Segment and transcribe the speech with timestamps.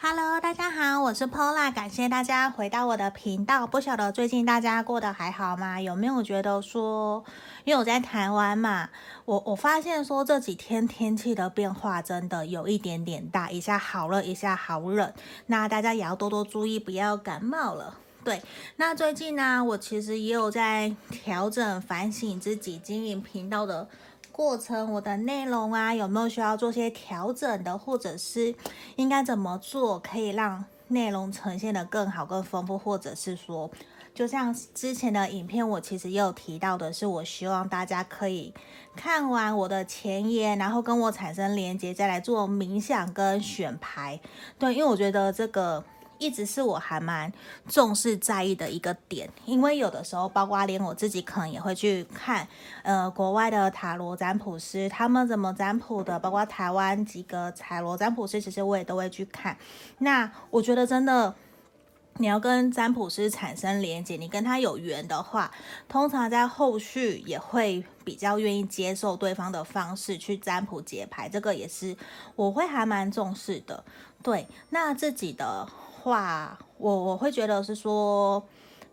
[0.00, 3.66] Hello，大家好，我是 Pola，感谢大家回到我的频道。
[3.66, 5.80] 不晓得最近大家过得还好吗？
[5.80, 7.24] 有没有觉得说，
[7.64, 8.90] 因为我在台湾嘛，
[9.24, 15.12] 我我发现说这几天天气的变化真的有一点点大，一下好热，一下好冷。
[15.46, 17.96] 那大家也要多多注意，不要感冒了。
[18.22, 18.40] 对，
[18.76, 23.88] 那最近呢，我其实也有在调整、反省自己经营频道的。
[24.38, 28.54] 过程，我的内容啊，有没有需要做些调整的，或者是
[28.94, 33.68] 应该怎么做可以让内容呈现得更好、更丰富，或者是说，
[34.14, 38.54] 就像之前的影片，我其实也有提到的是，我希望大家可以
[38.94, 44.20] 看完我的前言，然后跟我产生连接，再来做冥想跟选牌。
[44.56, 45.84] 对，因为我觉得这个。
[46.18, 47.32] 一直是我还蛮
[47.68, 52.46] 重视在意的一个点，因为有的时候，包括连我自己可能也会去看，
[52.82, 59.56] 呃，国外的塔罗占卜师他们怎么占卜的，包括台湾几个彩罗占卜师，其实我也都会去看。
[59.98, 61.34] 那我觉得真的，
[62.14, 65.50] 你要跟占卜师产生连接，你跟他有缘的话，
[65.88, 71.96] 通常在后续也会比较愿意接受对方的方式去占卜解牌，这个也是
[72.34, 73.84] 我会还蛮重视的。
[74.22, 75.68] 对，那自己的。
[76.02, 78.42] 话我我会觉得是说，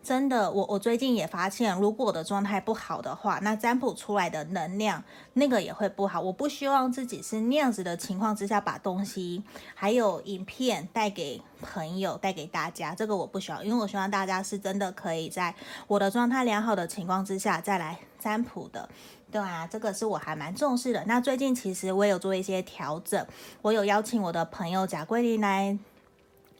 [0.02, 6.20] 真的，我我最近也发现，如果我的状态不好的话，那占卜出来的能量那个也会不好。
[6.20, 9.42] 我不希望自己是那样子的情况之下把东西
[9.74, 15.52] 还有影片带给朋友带给大家，这个我不希望，因为我希望大家是真的可以在
[15.88, 16.76] 我的状态良好。
[16.76, 18.86] 的情况之下再来占卜的。
[19.32, 21.02] 对啊，这个是我还蛮重视的。
[21.06, 23.26] 那最近其实我有做一些调整，
[23.62, 25.78] 我有邀请我的朋友贾桂林来。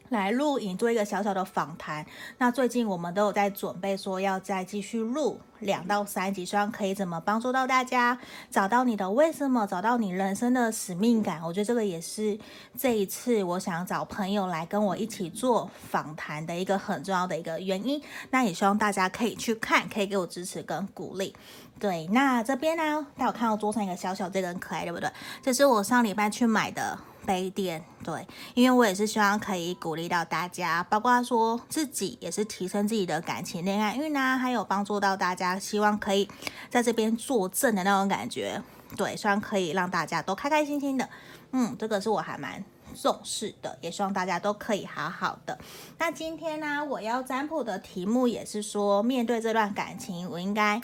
[0.09, 2.05] 来录影做一个小小的访谈。
[2.37, 8.17] 那最近我们都有在准备，说要再继续录两到三集，希望可以怎么帮助到大家
[8.49, 11.41] 找到你的为什么，找到你人生的使命感。
[11.43, 12.37] 我觉得这个也是
[12.77, 18.01] 这一次我想找朋友来跟我一起做访谈的一个很重要的一个原因。
[18.29, 21.35] 那也希望大家可以去看，可以给我支持跟鼓励。
[21.79, 25.11] 对，那这边呢，大家有看到桌上一个小小这个很可爱，对不对？
[25.43, 26.97] 这是我上礼拜去买的。
[27.27, 36.27] 杯垫，对，因为我也是希望可以鼓励到大家，包括说自己也是提升自己的感情、恋爱运呢，还有帮助到大家，希望可以
[36.69, 38.63] 在这边作证的那种感觉，
[38.95, 41.09] 对，希望可以让大家都开开心心的，
[41.51, 42.63] 嗯，这个是我还蛮
[42.95, 45.59] 重视的，也希望大家都可以好好的。
[45.99, 50.81] 那今天呢，我要占卜的题目也是说，面对这段感情，我应该。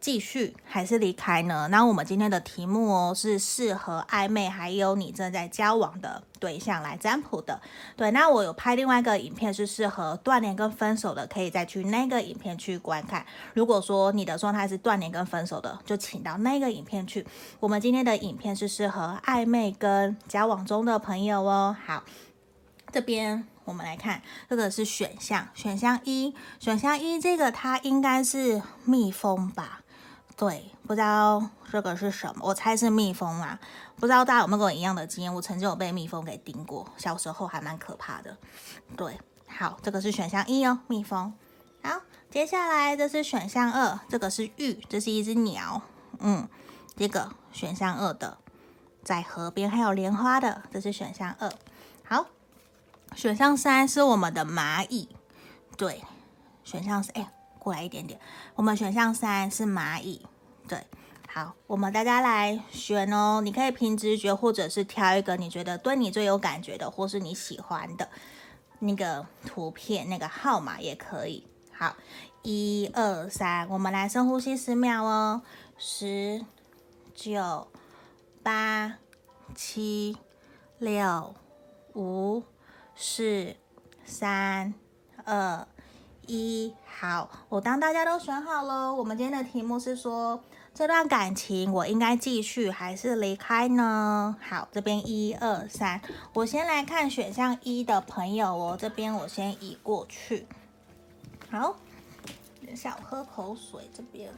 [0.00, 1.68] 继续还是离开呢？
[1.70, 7.60] 那我们今天的题目哦，是适合暧昧还有你正在交往的对象来占卜的。
[7.96, 13.26] 对，那我有拍另外一个影片是适合断联跟分手的，可以再去那个影片去观看。
[13.54, 17.26] 如果说你的状态是断联跟分手的，就请到那个影片去。
[17.58, 21.76] 我们今天的影片是适合暧昧跟交往中的朋友哦。
[21.84, 22.04] 好，
[22.92, 29.80] 这边我们来看，这个是选项，选项一，选项一这个它应该是蜜蜂吧。
[30.38, 33.58] 对，不知道这个是什么，我猜是蜜蜂啦。
[33.96, 35.34] 不知道大家有没有跟我一样的经验？
[35.34, 38.36] 我曾经有被蜜蜂给叮过，小时候还蛮可怕的。
[38.96, 39.18] 对，
[39.48, 41.34] 好，这个是选项一哦，蜜蜂。
[41.82, 45.82] 好，接下来这是选项二，这个是玉，这是一只鸟。
[46.20, 46.48] 嗯，
[46.96, 48.38] 这个选项二的，
[49.02, 51.52] 在河边还有莲花的，这是选项二。
[52.04, 52.26] 好，
[53.16, 55.08] 选项三是我们的蚂蚁。
[55.76, 56.04] 对，
[56.62, 57.32] 选项是哎。
[57.58, 58.18] 过来一点点，
[58.54, 60.24] 我们选项三是蚂蚁，
[60.66, 60.86] 对，
[61.28, 63.40] 好，我们大家来选哦。
[63.42, 68.08] 你可以凭直觉，或者是挑一个你觉得对你最有感觉的，或是你喜欢的
[68.78, 71.46] 那个图片、那个号码也可以。
[71.72, 71.96] 好，
[72.42, 75.42] 一二三，我们来深呼吸十秒哦，
[75.76, 76.44] 十、
[77.14, 77.68] 九、
[78.42, 78.98] 八、
[79.54, 80.16] 七、
[80.78, 81.34] 六、
[81.94, 82.42] 五、
[82.94, 83.54] 四、
[84.04, 84.72] 三、
[85.24, 85.66] 二。
[86.28, 90.40] 一好，我当大家都选好了，我们今天的题目是说，
[90.74, 94.36] 这段感情我应该继续还是离开呢？
[94.46, 96.00] 好，这边一二三，
[96.34, 100.46] 我先来看选项一的朋友哦，这边我先移过去。
[101.50, 101.76] 好，
[102.60, 104.30] 等一下我喝口水，这边。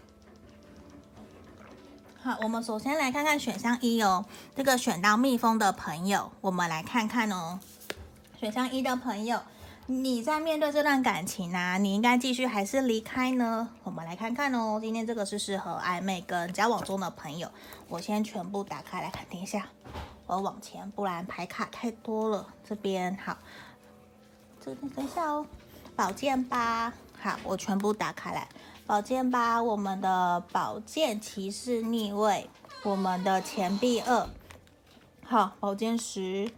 [2.23, 4.25] 好，我们首先来看看选项一哦，
[4.55, 7.59] 这个选到蜜蜂的朋友，我们来看看哦，
[8.38, 9.41] 选项一的朋友。
[9.91, 13.69] 你在面对这段感情啊，你应该继续还是离开呢？
[13.83, 14.79] 我们来看看哦。
[14.81, 17.51] 今天这个是适合暧昧跟交往中的朋友。
[17.89, 19.67] 我先全部打开来看，等一下，
[20.27, 22.47] 我往前，不然牌卡太多了。
[22.65, 23.37] 这边好，
[24.65, 25.45] 这边等一下哦。
[25.97, 28.47] 宝剑八，好，我全部打开来。
[28.87, 32.49] 宝剑八，我们的宝剑骑士逆位，
[32.85, 34.29] 我们的钱币二，
[35.25, 36.49] 好，宝剑十，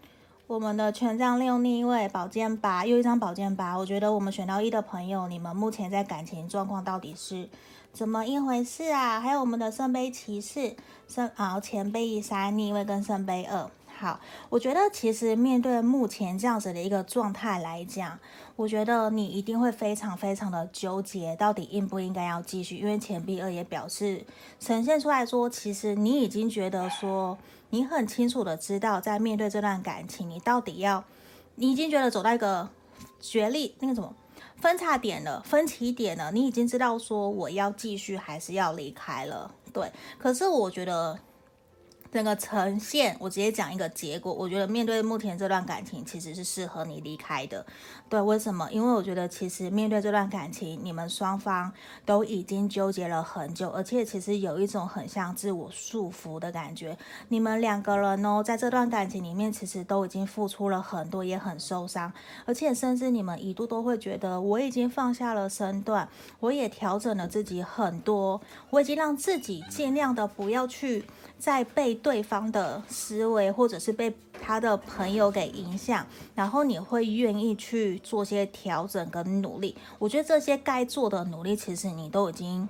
[0.48, 3.78] 我们的权杖六逆位，宝剑八，又一张宝剑八。
[3.78, 7.48] 我觉得我们选到一的朋友，你们目前在感情状况到底是
[7.92, 9.20] 怎么一回事啊？
[9.20, 10.76] 还有我们的圣杯骑士，
[11.08, 13.70] 圣啊前杯三逆位跟圣杯二。
[14.02, 14.18] 好，
[14.48, 18.18] 我觉得其实面对目前这样子的一个状态来讲，
[18.56, 22.78] 我觉得你一定会非常非常的纠结，到底应不应该要继续？
[22.78, 24.24] 因为钱币二也表示
[24.58, 27.38] 呈现出来说，其实你已经觉得说，
[27.70, 31.04] 你很清楚的知道，在面对这段感情，你到底要，
[31.54, 32.68] 你已经觉得走到一个
[33.20, 34.12] 决裂那个什么
[34.56, 39.92] 分叉点了，分歧点了，你已经知道说我要继续还是要离开了，对。
[40.18, 41.20] 可是我觉得。
[42.12, 44.30] 整个呈现，我直接讲一个结果。
[44.30, 47.64] 我觉得面对目前这段感情，其实是适合你离开的。
[48.10, 48.70] 对，为什么？
[48.70, 51.72] 因为我觉得其实面对这段感情，你们双方
[52.04, 56.98] 都已经纠结了很久，而且其实有一种很像自我束缚的感觉。
[57.28, 62.12] 你们两个人哦，在这段感情里面，其实都已经付出了很多，也很受伤，
[62.44, 66.06] 而且甚至你们一度都会觉得，我已经放下了身段，
[66.40, 68.38] 我也调整了自己很多，
[68.68, 71.06] 我已经让自己尽量的不要去。
[71.38, 74.12] 再被对方的思维，或者是被
[74.42, 79.76] 他的朋友给影响，然后你会愿意去做些调整跟努力。
[79.98, 82.68] 我觉得这些该做的努力，其实你都已经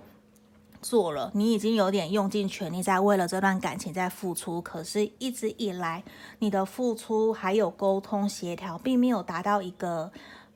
[0.81, 4.61] 做了，你已经有点用尽全力在为了这段感情在付出。
[4.61, 6.03] 可是，一直以来
[6.41, 10.13] 你的付出还有沟通协调，并没有达到一个。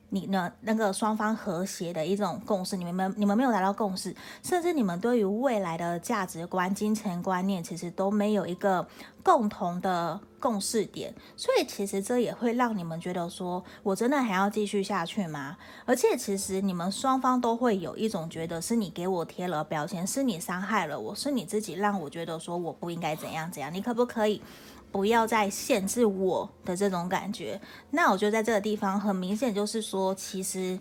[0.09, 0.51] 你呢？
[0.61, 8.87] 那个双方和谐的一种共识，你们没你们没有达到共识，甚至你们对于未来的价值观、金钱观念，其实都没有一个
[9.21, 11.13] 共同的共识点。
[11.35, 15.57] 所以其实这也会让你们觉得说，我真的还要继续下去吗？
[15.85, 24.41] 而且其实你们双方都会有一种觉得是你给我贴了标签，是你伤害了我，是你自己让我觉得说我不应该怎样怎样，你可不可以？
[24.91, 27.59] 不要再限制我的这种感觉，
[27.91, 30.79] 那我觉得在这个地方很明显就是说，其实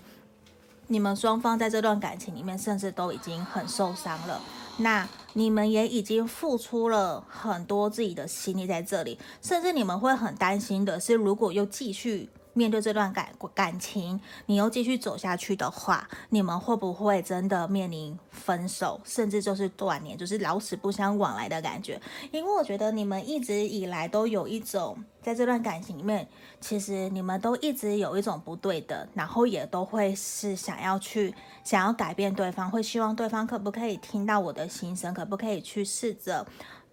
[0.87, 4.41] 你们双方在这段感情里面，甚至都已经很受伤了。
[4.79, 12.29] 那你们也已经付出了很多自己的心力在这里，甚至你们会很担心的是，如果又继续。
[12.57, 22.01] 面对这段感感情，你又继续走下去的话，你们会不会真的面临分手，甚至就是断联，就是老死不相往来的感觉？
[22.33, 26.27] 因为我觉得你们一直以来都有一种，在这段感情里面，
[26.59, 36.47] 其实你们都一直有一种不对的，然后也都会是想要去想要改变对方，会希望对方可不可以听到我的心声，可不可以去试着。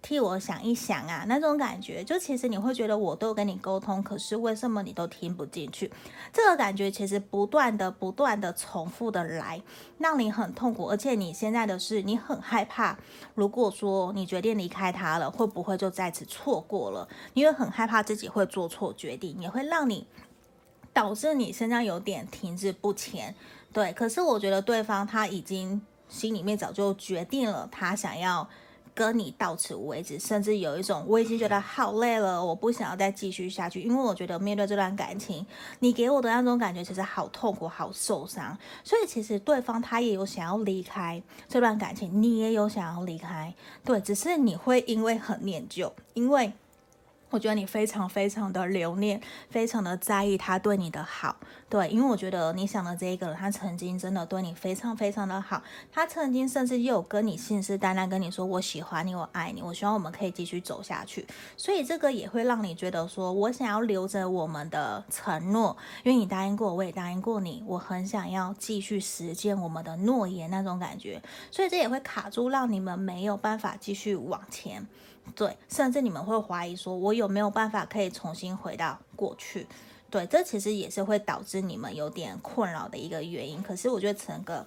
[0.04, 5.90] 替我想一想啊，那种感觉，就其实你会觉得我都跟你沟通，可是为什么你都听不进去？
[6.30, 9.62] 这个感觉其实不断的、不断的重复的来，
[9.96, 10.90] 让你很痛苦。
[10.90, 12.98] 而且你现在的是，你很害怕，
[13.34, 17.08] 如果说你决定离开他了，会不会就再次错过了？
[17.32, 20.06] 你会很害怕自己会做错决定，也会让你
[20.92, 23.34] 导致你现在有点停滞不前。
[23.72, 25.80] 对，可是我觉得对方他已经
[26.10, 28.46] 心里面早就决定了，他想要。
[28.94, 35.44] 跟你到此为止，甚至有一种我已经觉得好累了，我不想要再继续下去，因为我觉得面对这段感情，
[35.80, 38.56] 你给我的那种感觉其实好痛苦、好受伤。
[38.84, 43.52] 所以其实对方他也有想要离开这段感情，你也有想要离开，
[43.84, 46.52] 对，只是你会因为很念旧，因为。
[47.34, 49.20] 我觉得你非常非常的留恋，
[49.50, 51.34] 非常的在意他对你的好，
[51.68, 55.60] 对，因为我觉得你想的这一个人，他曾经真的对你非常非常的好，
[55.90, 61.26] 他曾经甚至有跟你信誓旦旦跟你说我喜欢你，我爱你，我希望我们可以继续走下去，
[61.56, 74.86] 所以这个也会让你觉得说我想要留着我们的承诺，因为你答应过我，我也答应过你，我很想要继续实践我们的诺言那种感觉，所以这也会卡住，让你们没有办法继续往前。
[75.34, 79.66] 对，甚至你们会怀疑说，我有没有办法可以重新回到过去？
[80.10, 83.60] 对，这其实也是会导致你们有点困扰的一个原因。
[83.62, 84.64] 可是我觉得整个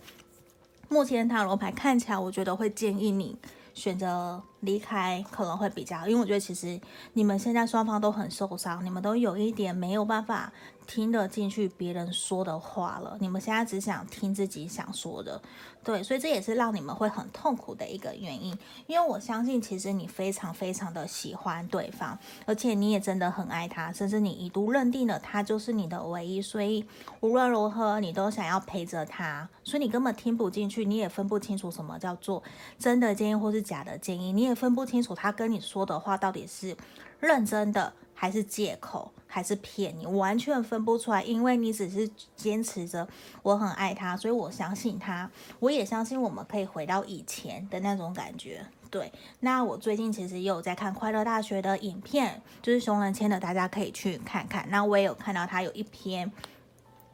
[0.89, 3.37] 目前塔罗牌看起来，我觉得会建议你
[3.73, 6.79] 选择离开，可能会比较，因为我觉得其实
[7.13, 10.51] 你们现在双方都很受伤，你们都有一点没有办法。
[10.87, 15.41] 听得进去别人说的话了，你们现在只想听自己想说的，
[15.83, 18.57] 对，所以这也是让你们会很痛苦的一个原因。
[18.87, 26.85] 因为我相信，其实你非常非常的喜欢对方，而且你也真的很爱他，甚至你一度认定了他就是你的唯一，所以
[27.19, 32.41] 无论如何你都想要陪着他，所以你根本听不进去，你也分不清楚什么叫做
[32.79, 36.75] 真的建议或是假的建议，你也分不清楚他跟你说的话到底是
[37.19, 37.93] 认真的。
[38.19, 43.07] 还是借口，还是骗你，完全分不出来，因为你只是坚持着
[43.43, 48.65] 我很爱他，所以我相信他，我也相信我们可以回到以前的那种感觉。
[48.89, 54.67] 对，那我最近其实也有在看快乐大学的影片，就是熊仁谦的，大家可以去看看。
[54.71, 56.31] 那我也有看到他有一篇。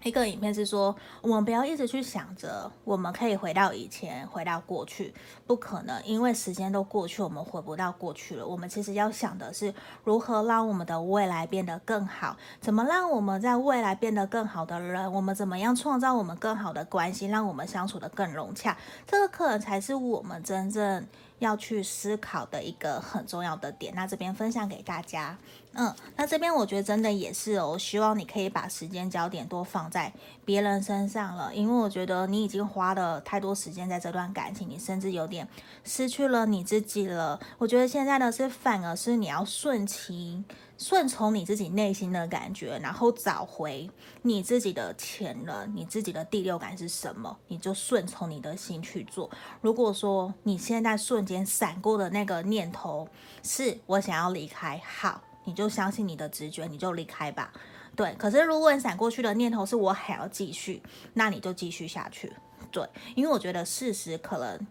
[0.04, 5.14] 一个影片是说，我们不要一直去想着我们可以回到以前，回到过去，
[5.48, 8.46] 不可能，因为时间都过去，我们回不到过去了。
[8.46, 21.08] 我们其实要想的是如何让我们的未来变得更好，怎么让我们在未来变得更好的人，我们怎么样创造我们更好的关系，让我们相处得更融洽，这个可能才是我们真正。
[21.44, 25.38] 要去思考的一个很重要的点，那这边分享给大家。
[25.74, 30.14] 嗯，那这边我觉得真的也是哦，希望你可以把时间焦点多放在
[30.46, 35.48] 别人身上了，因为我觉得你已经花了太多时间在这段感情，你甚至有点
[35.84, 37.40] 失去了你自己了。
[37.58, 40.44] 我觉得现在呢是反而是你要顺其。
[40.84, 43.90] 顺从你自己内心的感觉，然后找回
[44.22, 47.40] 你自己的潜能，你自己的第六感是什么？
[47.48, 49.32] 你就顺从你的心去做。
[49.62, 53.08] 如果说你现在瞬间闪过的那个念头
[53.44, 57.54] 是我想要离开，好，你就相信你的直觉，你就离开吧。
[57.96, 62.30] 对，可是如果你闪过去的念头是我还要继续，那你就继续下去。
[62.74, 62.86] 对，
[63.16, 64.68] 因为我觉得事实可能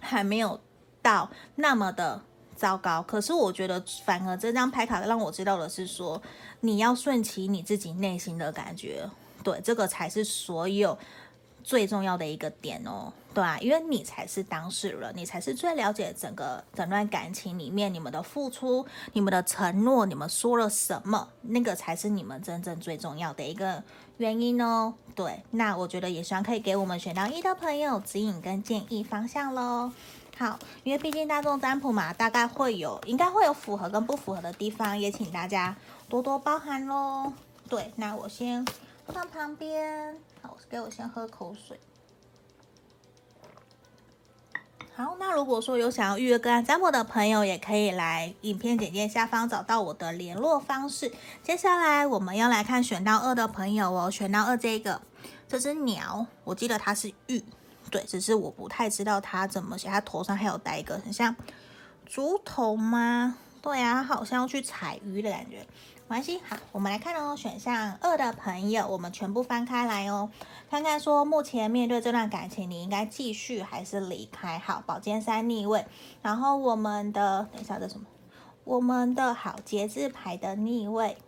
[0.00, 0.58] 还没有
[1.00, 2.24] 到那么的。
[2.58, 6.20] 糟糕，可是我觉得反而这张牌卡让我知道的是说，
[6.60, 9.08] 你要顺其你自己内心的感觉，
[9.44, 10.98] 对，这个才是所有
[11.62, 23.82] 最重要的一个点哦，对啊，因为你才是当事人，你才是最了解整个整段感情里面你们的付出、你们的承诺、你们说了什么，那个才是你们真正最重要的一个
[24.16, 24.94] 原因哦。
[25.14, 29.92] 对，那我觉得也希望可以给我们选到一的朋友指引跟建议方向喽。
[30.38, 35.74] 好，因为毕竟大众占卜嘛，大概会有，应该会有符合跟不符合的地方，也请大家
[36.08, 37.32] 多多包涵喽。
[37.68, 38.64] 对，那我先
[39.08, 40.16] 放旁边。
[40.40, 41.80] 好，给我先喝口水。
[44.94, 51.12] 好，那如果说有想要预约个案占卜的朋友，也可以来影片简介下方找到我的联络方式。
[51.42, 55.02] 接下来我们要来看选到二的朋友哦，选到二这个，
[55.48, 57.42] 这只鸟，我记得它是玉。
[57.90, 61.34] 对，只是我不太知道他怎么写，他头上还有戴一个很像
[62.06, 63.36] 竹筒吗？
[63.60, 65.66] 对啊，好像要去采鱼的感觉。
[66.10, 70.30] 没关系，好，我们来看哦，选项二的朋友，我们全部翻开来哦，
[70.70, 74.58] 看看说目前面对这段感情，你应该继续还是离开？
[74.58, 75.84] 好，宝剑三逆位，
[76.22, 78.06] 然后我们的等一下这什么？
[78.64, 81.18] 我们的好节制牌的逆位，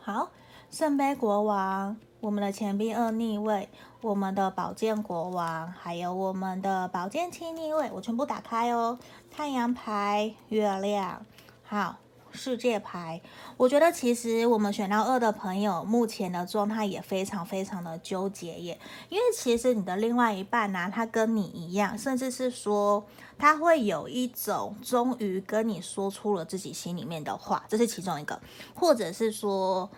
[0.00, 0.30] 好，
[0.70, 1.96] 圣杯国王。
[2.20, 3.70] 我们的钱币二逆位，
[4.02, 8.98] 我们的宝剑国王，还有我们的宝剑七逆位，我全部打开哦。
[9.30, 11.24] 太阳牌、月亮，
[11.64, 11.96] 好，
[12.30, 13.22] 世界牌。
[13.56, 18.78] 我觉得其实我们选到二的朋友，目前的状态也非常非常的纠结耶。
[19.08, 23.02] 因为其实你的另外一半呢、他跟你一样，甚至是说
[23.38, 28.38] 他会有一种终于跟你说出了自己心里面的话，这是其中一个，
[28.74, 29.88] 或者是说。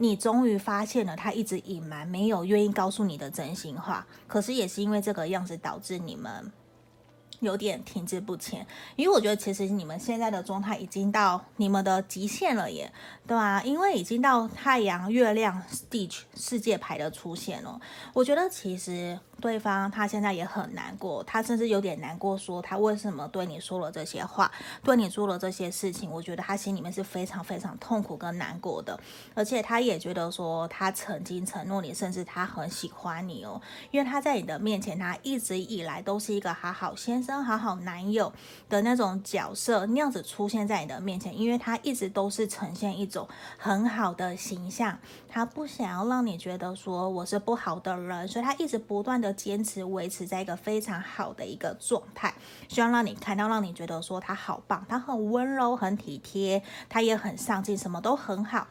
[0.00, 6.50] 你终于发现了他一直隐瞒、没有愿意告诉你的真心话，可是也是因为这个样子导致你们。
[7.40, 8.66] 有点停滞不前，
[8.96, 12.92] 因为我觉得其实你们现在的状态已经到你们的极限了耶，
[13.26, 13.62] 对啊？
[13.62, 17.80] 因为已经到太阳、月亮、地球、世界牌的出现了。
[18.12, 24.52] 我觉得其实对方他现在也很难过，他甚至有点难过，说他为什么对你说了这些话，
[24.84, 26.08] 对你做了这些事情。
[26.08, 29.00] 我觉得他心里面是非常非常痛苦跟难过的，
[29.34, 37.40] 而且他也觉得说他曾经承诺你，甚至他很喜欢你哦，因为他在你的面前，他一直以来都是一个好好先生。
[37.40, 38.32] 好好男友
[38.68, 52.34] 的那种角色，那样子出现在你的面前，因为他一直都是呈现一种很好的形象，他不想要让你觉得说我是不好的人，所以他一直不断的坚持维持在一个非常好的一个状态，
[52.68, 58.66] 希望让你看到，让你觉得说他好棒，他很温柔，很体贴，他也很上进，什么都很好。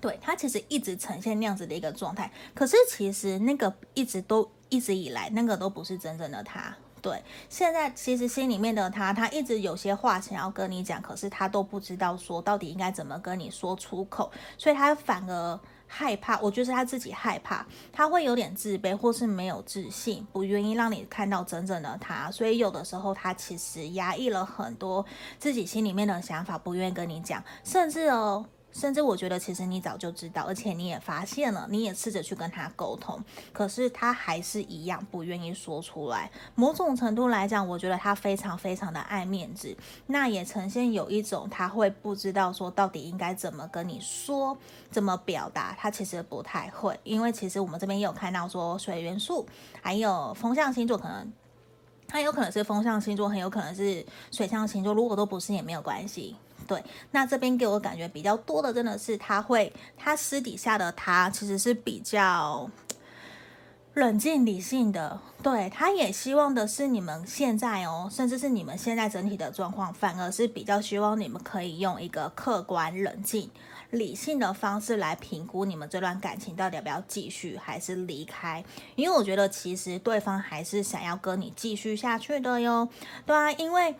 [0.00, 6.76] 对，他其实一直呈现那样子的一个状态，可是其实那个一直都一直以来那个都不是真正的他。
[7.00, 16.38] 对，现在其实心里面的他，他一直有些话想要跟你讲，可是他都不知道说到底应该怎么跟你说出口，所以他反而害怕。
[16.40, 25.04] 我觉得他自己害怕，他会有点自卑或是没有自信，不愿意让你看到真正的他，所以有的时候他其实压抑了很多
[25.38, 28.46] 自己心里面的想法，不愿意跟你讲，甚至哦。
[28.74, 33.18] 甚至我觉得，其实你早就知道，而且你也发现了，你也试着去跟他沟通，
[33.52, 36.30] 可是他还是一样不愿意说出来。
[36.56, 39.74] 某种程度来讲，我觉得他非常非常的爱面子，
[40.08, 44.58] 那也呈现有一种他会不知道说到底应该怎么跟你说，
[44.90, 46.98] 怎么表达，他其实不太会。
[47.04, 49.46] 因为其实我们这边也有看到说水元素，
[49.80, 51.32] 还有风象星座可能。
[52.06, 54.92] 他有可能是风象星座，很有可能是水象星座。
[54.92, 56.36] 如果都不是也没有关系。
[56.66, 62.70] 对，那这边给我感觉比较多的，真的是他会，他私底下的他其实是比较
[63.94, 65.20] 冷静理性的。
[65.42, 73.50] 对，他也希望的是你们现在哦，甚至是你们现在整体的状况，反而是比较希望你们可以用一个客观、冷静、
[73.90, 78.64] 理性的方式来评估你们这段感情到底要不要继续，还是离开。
[78.96, 82.88] 因为我觉得其实对方还是想要跟你继续下去的哟。
[83.26, 83.94] 对啊，因为。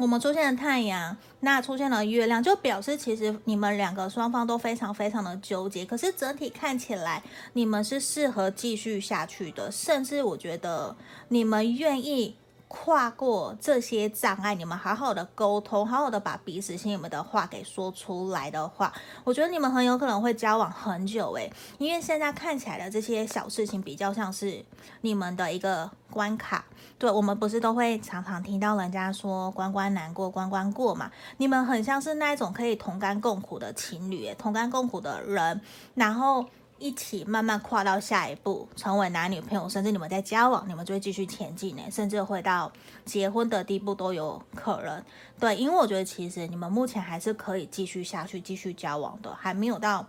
[0.00, 5.84] 我们出现了太阳，那出现了月亮，就表示其实你们两个双方都非常非常的纠结。
[5.84, 10.96] 可是整体看起来，你们是适合继续下去的，甚至我觉得
[11.28, 12.34] 你们愿意。
[12.72, 18.92] 跨过这些障碍，你们好好的沟通，好好的把彼此心里面的话给说出来的话，
[19.24, 24.64] 我觉得你们很有可能会交往很久诶，因为现在看起来的这些小事情比较像是
[25.00, 26.64] 你们的一个关卡。
[26.96, 31.10] 对，我们不是都会常常听到人家说关关难过关关过嘛？
[31.38, 35.60] 你们很像是那一种可以同甘共苦的情侣，同甘共苦的人，
[35.94, 36.46] 然后。
[36.80, 42.72] 一起慢慢跨到下一步，成为男女朋友，甚至你们在交往，你们就会继续前进呢，甚至会到
[43.04, 45.04] 结婚的地步都有可能。
[45.38, 50.06] 对，因为我觉得其实你们目前还是可以继续下去，继续交往的，还没有到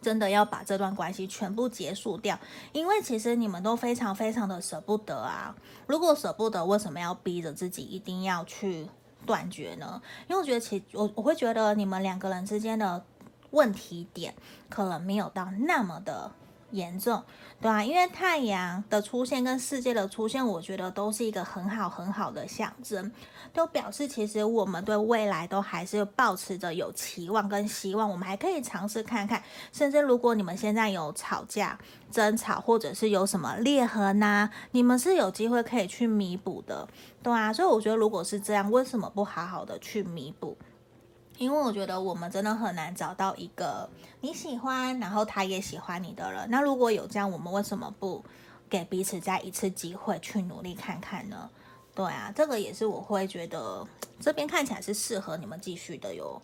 [0.00, 2.38] 真的要把这段关系全部结束掉。
[2.72, 5.52] 因为其实你们都非常非常的舍不得啊。
[5.88, 8.86] 如果舍不得，为什么要逼着自己一定要去
[9.26, 10.00] 断绝呢？
[10.28, 13.04] 因为我觉得其我我会觉得你们两个人之间的。
[13.50, 14.34] 问题点
[14.68, 16.30] 可能没有到那么的
[16.70, 17.20] 严重，
[17.60, 23.10] 对啊，因为太阳的出现跟世界的出现，我觉得都是一个很好很好的象征，
[23.52, 29.42] 都表示其实我们对未来都还是抱持着有期望跟希望，我们还可以尝试看看，
[29.72, 31.76] 甚至如果你们现在有吵架、
[32.08, 36.86] 争吵，或者是有什么裂痕呐，你们是有机会可以去弥补的，
[37.20, 40.56] 对啊，所以我觉得如果是这样，为什么不好好的去弥补？
[41.40, 43.88] 因为我觉得我们真的很难找到一个
[44.20, 46.46] 你喜欢，然后他也喜欢你的人。
[46.50, 48.22] 那如果有这样，我们为什么不
[48.68, 51.48] 给彼此再一次机会去努力看看呢？
[51.94, 53.88] 对啊，这个也是我会觉得
[54.20, 56.42] 这边看起来是适合你们继续的哟。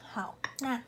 [0.00, 0.82] 好，那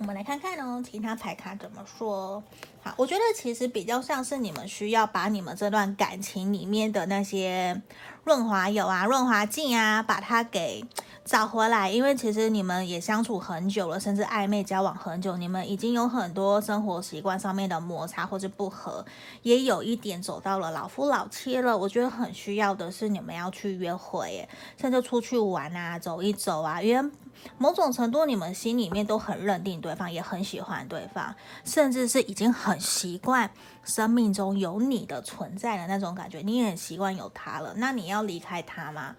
[0.00, 2.42] 我们来看看哦，其他牌卡怎么说？
[2.82, 7.82] 好，我觉得其实比较像是你们需要把你们这段感情里面的那些
[8.24, 10.82] 润滑油啊、润滑剂啊，把它给
[11.22, 11.90] 找回来。
[11.90, 19.04] 因为其实你们也相处很久了，甚至暧昧交往很久，你们已经有很多生活习惯上面的摩擦或者不合，
[19.42, 21.76] 也有一点走到了老夫老妻了。
[21.76, 24.48] 我觉得很需要的是你们要去约会，
[24.80, 27.10] 甚至出去玩啊、走一走啊，因为
[27.56, 32.78] 某种程度你们心里面都很认定对方，也很喜欢对方，甚至是已经很。
[32.90, 33.50] 习惯
[33.84, 37.72] 生命中有你的存在的那种感觉，你也很习惯有他了。
[37.76, 39.14] 那你要离开他吗？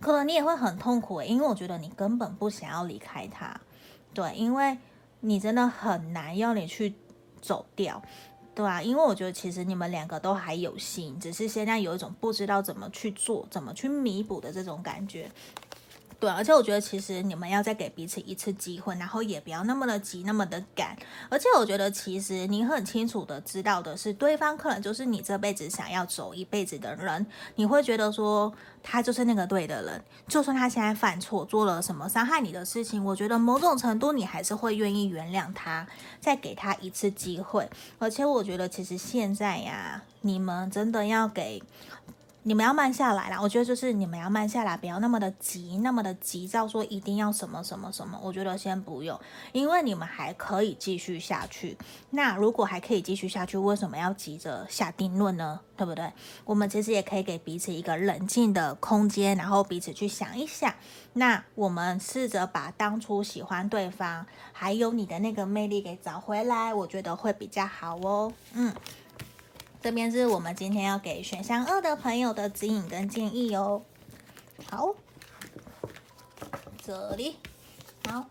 [0.00, 3.58] 可能你也会很痛苦，因为我觉得你根本不想要离开他。
[4.12, 4.76] 对，因为
[5.20, 6.94] 你真的很难要你去
[7.40, 8.02] 走掉，
[8.54, 15.30] 对啊，因为我觉得其实你们两个都还有心，只是现在有一种不知道怎么去做、怎么去弥补的这种感觉。
[16.24, 20.96] 对，而且我觉得其实你们要再给彼此一次机会，然后也不要那么的急，那么的赶。
[21.28, 27.26] 而且我觉得其实你很清楚的知道的是，对方可能就是你这辈子想要走一辈子的人。
[27.56, 28.50] 你会觉得说
[28.82, 35.86] 他就是那个对的人，就算他现在犯错，做了什么伤害你的事情，我觉得某种程度你还是会愿意原谅他，
[36.22, 37.68] 再给他一次机会。
[37.98, 41.62] 而且我觉得其实现在呀，你们真的要给。
[42.46, 48.20] 你们要慢下来啦，我觉得就是你们要慢下来，不要那么的急，那么的急躁，说一定要什么什么什么。
[48.22, 49.18] 我觉得先不用，
[49.52, 51.78] 因为你们还可以继续下去。
[52.10, 55.58] 那如果还可以继续下去，为什么要急着下定论呢？
[55.74, 56.12] 对不对？
[56.44, 60.72] 我们其实也可以给彼此一个冷静的空间，然后彼此去想一想。
[61.14, 68.30] 那我们试着把当初喜欢对方，还有你的那个魅力给找回来，我觉得会比较好哦。
[68.52, 68.74] 嗯。
[69.84, 73.82] 这边是我们今天要给选项二的朋友的指引跟建议哦。
[74.70, 74.94] 好，
[76.82, 77.36] 这里
[78.08, 78.24] 好。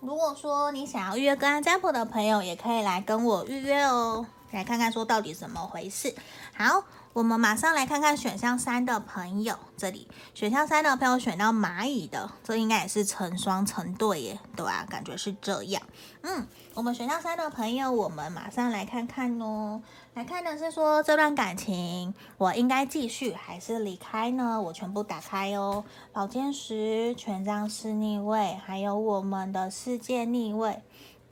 [0.00, 4.26] 如果说你想要预约个案占卜的朋友，也可以来跟我预约哦。
[4.52, 6.14] 来看看说到底怎么回事。
[6.56, 6.82] 好。
[7.16, 15.82] 我们马上来看看选项三的朋友，这里选项三的朋友选到蚂蚁的，这应该也是成双成对耶，对啊，感觉是这样。
[16.20, 19.80] 嗯，我们选项三的朋友，我们马上来看看哦。
[20.12, 24.60] 来看的是说这段感情，我应该继续还是离开呢？
[24.60, 25.82] 我全部打开哦。
[26.12, 30.82] 宝剑十、权杖四逆位，还有我们的世界逆位。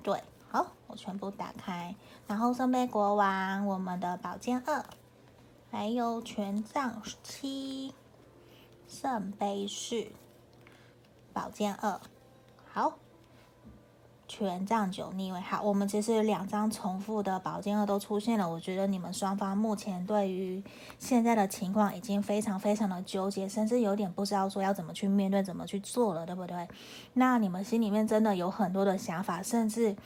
[0.03, 1.94] 对，好，我全部打开。
[2.27, 4.83] 然后圣杯国王，我们的宝剑二。
[5.77, 7.93] 还有权杖七、
[8.87, 10.07] 圣杯四、
[11.33, 12.01] 宝剑二，
[12.73, 12.97] 好。
[14.29, 18.49] 权杖九逆位，好，我们其实两张重复的宝剑二都出现了。
[18.49, 20.63] 我觉得你们双方目前对于
[20.99, 26.69] 现在的情况已经非常非常的纠结，甚至有点不知道说要怎么去面对、怎么去做了，对不对？
[27.13, 29.97] 那你们心里面真的有很多的想法，甚至。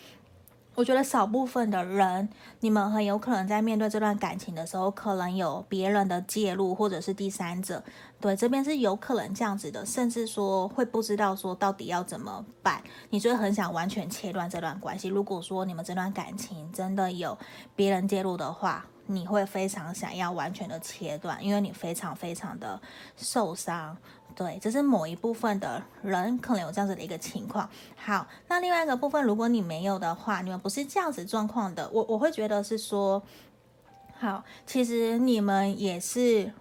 [0.78, 2.28] 我觉得少部分的人，
[2.60, 7.82] 你们很有可能在面对这段感情的时候，可能有别人的介入，或者是第三者。
[8.20, 12.80] 对，这边是有可能这样子的，甚至说会不知道说到底要怎么办。
[13.10, 15.08] 你就会很想完全切断这段关系。
[15.08, 17.36] 如果说你们这段感情真的有
[17.74, 22.80] 别人介入的话，你会非常想要完全的切断，因为你非常非常的
[23.16, 23.96] 受伤。
[24.36, 27.68] 对，这是某一部分的人可能有这样子的一个情况。
[27.96, 33.20] 好，那另外一个部分，如果你没有的话，你们不是这样子状况的，我我会觉得是说，
[34.18, 36.52] 好，其实你们也是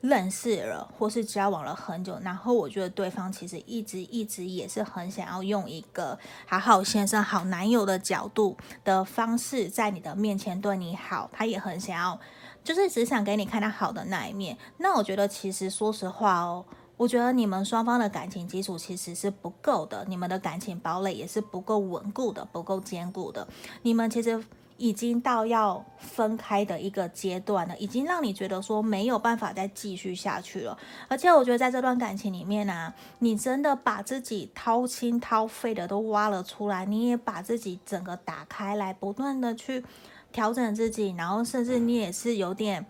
[0.00, 12.20] 认识了或是交往了很久，然后我觉得对方其实一直一直也是很想要用一个好好先生、好男友的角度的方式在你的面前对你好，他也很想要，
[12.62, 14.56] 就是只想给你看他好的那一面。
[14.76, 16.64] 那我觉得其实说实话哦。
[16.96, 23.46] 我觉得你们双方的感情基础其实是不够的，你们的感情堡垒也是不够稳固的，不够坚固的。
[23.82, 24.44] 你们其实
[24.78, 30.78] 已经到要分开的一个阶段了，已经让你觉得说没有办法再继续下去了。
[31.08, 39.84] 而且我觉得在这段感情里面呢、你真的把自己掏心掏肺的都挖了出来，你也把自己整个打开来，不断的去
[40.32, 42.86] 调整自己，然后甚至你也是有点。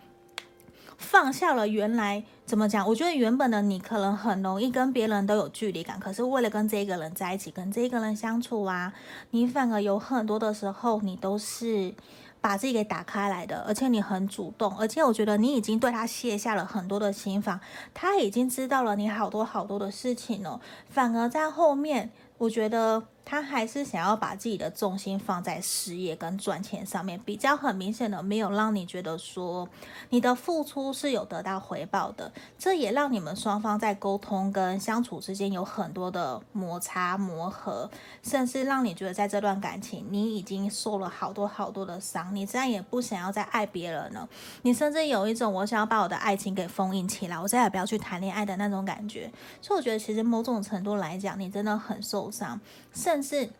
[0.98, 2.87] 放下了原来怎么讲？
[2.87, 8.92] 我觉得原本的你可能很容易跟别人都有距离感，可是为了跟这个人在一起，跟这个人相处啊，
[9.30, 11.94] 你反而有很多的时候，你都是
[12.40, 17.58] 把自己给打开来的，而且你很主动，而且我觉得你已经对他卸下了很多的心防，
[17.94, 23.04] 他已经知道了你好多好多的事情了，反而在后面，我觉得。
[23.30, 29.68] 他还是想要把自己的重心放在事业跟赚钱上面，比较很明显的没有让你觉得说
[30.08, 37.90] 你的付出是有得到回报的，这也让你们双方在沟通跟相处之间有很多的摩擦磨合，
[38.22, 44.26] 甚至让你觉得在这段感情你已经受了好多好多的伤，你再也不想要再爱别人了，
[44.62, 52.58] 你甚至有一种我想要把我的爱情给封印起来，我再也不要去谈恋爱的那种感觉，所以我觉得其实某种程度来讲，你真的很受伤，
[52.94, 53.17] 甚。
[53.18, 53.50] 但是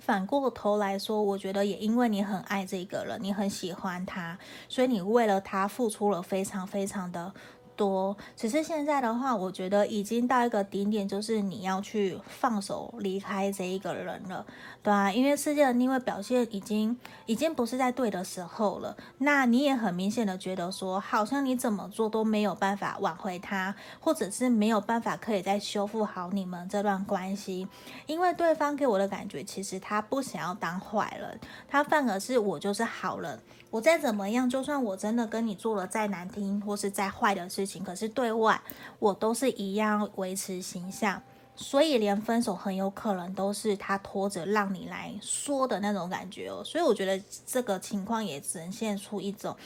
[0.00, 4.38] 反过头来说，我觉得也因为你很爱这个人，你很喜欢他，
[4.70, 7.30] 所以你为了他付出了非常非常的。
[7.76, 14.44] 多，只是现在的话，我觉得已经到一个顶点，就是你要去放手离开这一个人了，
[14.82, 18.96] 对啊，因为世界的逆位表现已经已经不是在对的时候了。
[19.18, 27.68] 那你也很明显的觉得说，好像你怎么做都没有办法挽回他，或者是没有办法可以再修复好你们这段关系，
[28.06, 33.38] 因为对方给我的感觉，其实他不想要当坏人，他反而是我就是好人。
[33.68, 38.60] 我再怎么样，就算我真的跟你做了再难听或是再坏的事情，可是对外
[38.98, 41.20] 我都是一样维持形象，
[41.54, 46.62] 所以连分手很有可能都是他拖着让你来说的那种感觉哦。
[46.64, 49.56] 所以我觉得这个情况也呈现出一种，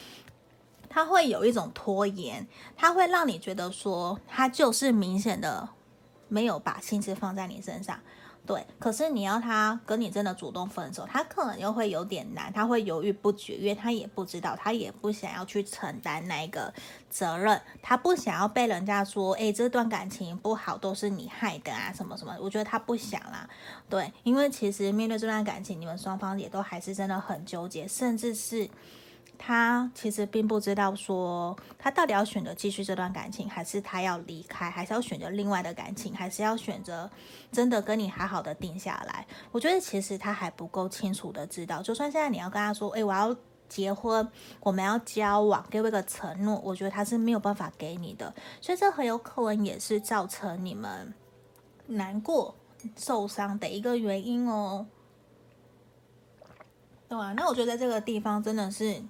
[0.88, 5.68] 他会有一种拖延，他会让你觉得说他就是明显的
[6.28, 8.00] 没有把心思放在你身上。
[8.50, 16.74] 对，可是你要他跟你真的主动分手，他可能又会有点难，他会犹豫不决，因为他也不知道，他也不想要去承担那个
[17.08, 23.48] 责任，他不想要被人家说，诶，这段感情不好都是你害的啊，什么什么，我觉得他不想啦。
[23.88, 28.68] 对，因为其实面对这段感情，你们双方也都还是真的很纠结，甚至是。
[29.42, 37.10] 他其实并不知道说他到底要选择继续这段感情，还是他要离开，还是要选择另外的感情，还是要选择
[37.50, 39.26] 真的跟你好好的定下来。
[39.50, 43.34] 我觉得其实他还不够清楚的知道，就算现在你要跟他说，诶，我要
[43.66, 48.34] 结婚，我们要交往，给我一个承诺，我觉得他是没有办法给你的。
[48.60, 51.14] 所以这很有可能也是造成你们
[51.86, 52.54] 难过、
[52.94, 54.86] 受伤的一个原因哦。
[57.08, 59.02] 对啊，那我觉得在这个地方真的是。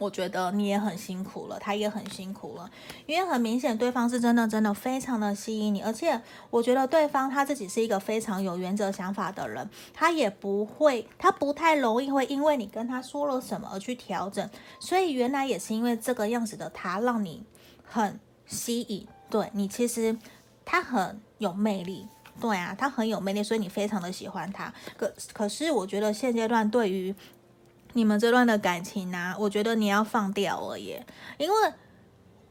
[0.00, 2.70] 我觉得你也很辛苦了，他也很辛苦了，
[3.04, 14.48] 因为很明显对方是真的真的非常的吸引你，而且我觉得对方他自己是一个非常有原则想法的人，他也不会，他不太容易会因为你跟他说了什么而去调整，
[14.80, 17.44] 所以原来也是因为这个样子的他让你
[17.84, 20.16] 很吸引，对你其实
[20.64, 22.08] 他很有魅力，
[22.40, 27.14] 对啊，他很有魅力，所以你非常的喜欢他，可可是我觉得现阶段对于。
[27.92, 31.06] 你们这段的感情呢、我觉得你要放掉了耶，
[31.38, 31.54] 因为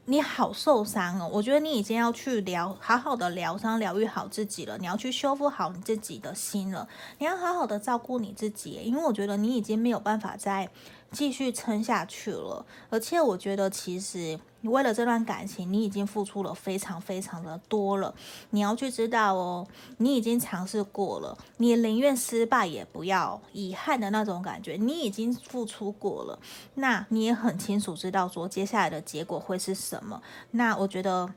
[0.04, 1.30] 你好受伤哦。
[1.32, 4.76] 我觉得你已经要去疗，好好的疗伤，疗愈好自己了。
[4.78, 6.88] 你要去修复好你自己的心了。
[7.18, 10.68] 你要好好的照顾你自己，因为我觉得你已经没有办法再
[11.10, 12.66] 继续撑下去了。
[12.88, 14.38] 而且我觉得其实。
[14.62, 18.14] 你为了这段感情，你已经付出了非常非常的多了。
[18.50, 19.66] 你要去知道哦，
[19.98, 24.76] 你已经尝试过了，你宁愿失败也不要遗憾的那种感觉。
[24.76, 26.38] 你已经付出过了，
[26.74, 30.20] 那你也很清楚知道说接下来的结果会是什么。
[30.50, 31.32] 那我觉得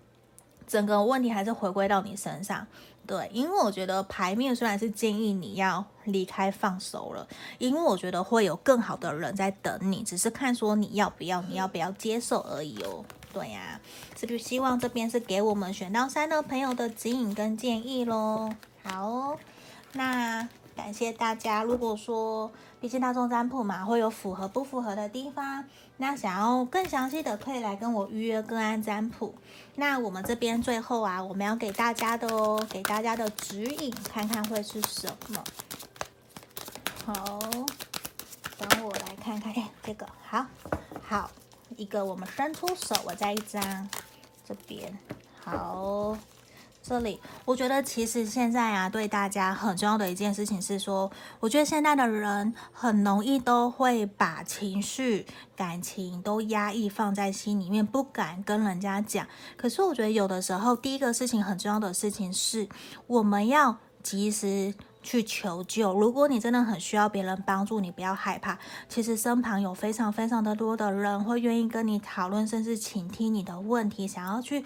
[0.67, 2.67] 整个问题还是回归到你身上。
[3.05, 13.03] 对，因为我觉得牌面虽然是建议你要离开放手了，因为我觉得会有更好的人在等你，只是看说你要不要，你要不要接受而已哦。
[13.33, 13.81] 对呀、啊，
[14.17, 18.49] 是不是希望这边是给我们选到三的朋友的指引跟建议喽？
[18.83, 19.37] 好，
[19.93, 20.47] 那。
[20.75, 21.61] 感谢大家。
[21.61, 22.51] 如果说
[22.83, 25.63] 毕竟大众占卜嘛，会有符合不符合的地方，
[25.95, 29.33] 那想要更详细的，可以来跟我预约个案占卜。
[29.75, 35.41] 那我们这边最后啊，我们要给大家的哦，给大家的指引，看看会是什么。
[37.05, 37.39] 好，
[38.57, 40.45] 等我来看看，这个好
[41.07, 41.31] 好
[41.77, 43.89] 一个，我们伸出手，我再一张
[44.45, 44.99] 这边，
[45.41, 46.17] 好。
[46.85, 59.25] 这里，我觉得其实现在啊，对大家很重要的一件事情是说，我觉得现在的人很容易都会把情绪、感情都压抑放在心里面，不敢跟人家讲。
[59.55, 62.67] 可是我觉得有的时候，第一个事情很重要的事情是，
[63.07, 65.93] 我们要及时去求救。
[65.93, 68.59] 如果你真的很需要别人帮助，你不要害怕。
[68.89, 74.65] 其实身旁有非常非常的多的人会愿意跟你讨论，甚至倾听你的问题，想要去。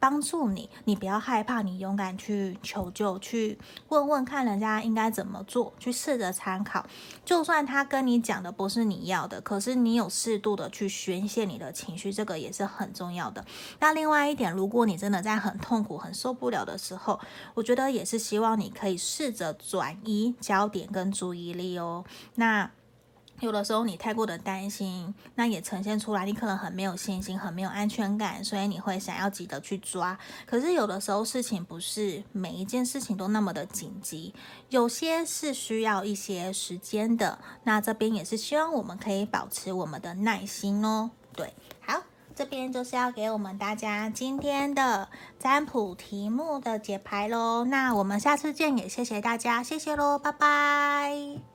[0.00, 3.58] 帮助你，你不要害怕，你勇敢去求救，去
[3.88, 6.86] 问问看人家应该怎么做，去试着参考。
[7.24, 13.44] 就算他跟你讲的不是你要的，可是你有适度的去宣泄你的情绪，这个也是很重要的。
[13.80, 17.18] 那另外一点，如果你真的在很痛苦、很受不了的时候，
[17.54, 22.04] 我觉得也是希望你可以试着转移焦点跟注意力哦。
[22.36, 22.70] 那。
[23.40, 30.18] 有的时候你太过的担心，那也呈现出来，你可能很没有信心，很没有安全感，所以你会想要急着去抓。
[30.46, 34.34] 可是有的时候事情不是每一件事情都那么的紧急，
[34.70, 37.38] 有些是需要一些时间的。
[37.64, 41.10] 那这边也是希望我们可以保持我们的耐心哦。
[41.32, 42.02] 对，好，
[42.34, 47.64] 这边就是要给我们大家今天的占卜题目的解牌喽。
[47.64, 51.48] 那我们下次见，也谢谢大家，谢谢喽，拜拜。